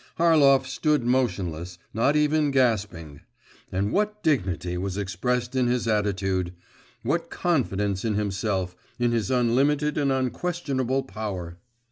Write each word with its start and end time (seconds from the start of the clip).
Harlov 0.17 0.65
stood 0.65 1.03
motionless, 1.03 1.77
not 1.93 2.15
even 2.15 2.49
gasping; 2.49 3.21
and 3.71 3.91
what 3.93 4.23
dignity 4.23 4.75
was 4.75 4.97
expressed 4.97 5.55
in 5.55 5.67
his 5.67 5.87
attitude, 5.87 6.55
what 7.03 7.29
confidence 7.29 8.03
in 8.03 8.15
himself, 8.15 8.75
in 8.97 9.11
his 9.11 9.29
unlimited 9.29 9.99
and 9.99 10.11
unquestionable 10.11 11.03
power! 11.03 11.59